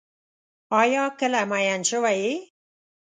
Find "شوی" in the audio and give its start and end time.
1.89-2.17